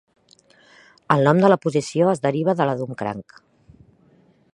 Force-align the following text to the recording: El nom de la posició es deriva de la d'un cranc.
El 1.15 1.21
nom 1.27 1.41
de 1.43 1.51
la 1.53 1.57
posició 1.65 2.07
es 2.13 2.23
deriva 2.25 2.57
de 2.61 2.67
la 2.71 2.75
d'un 2.81 2.99
cranc. 3.03 3.37